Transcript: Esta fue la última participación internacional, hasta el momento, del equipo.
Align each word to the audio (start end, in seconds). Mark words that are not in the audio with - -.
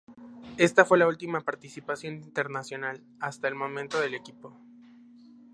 Esta 0.57 0.83
fue 0.83 0.97
la 0.97 1.07
última 1.07 1.41
participación 1.41 2.15
internacional, 2.23 3.03
hasta 3.19 3.47
el 3.47 3.53
momento, 3.53 3.99
del 4.01 4.15
equipo. 4.15 4.59